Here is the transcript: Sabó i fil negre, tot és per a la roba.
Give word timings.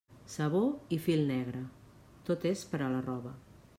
Sabó 0.35 0.61
i 0.97 0.97
fil 1.03 1.21
negre, 1.31 1.61
tot 2.31 2.49
és 2.53 2.65
per 2.73 2.81
a 2.87 2.89
la 2.95 3.05
roba. 3.11 3.37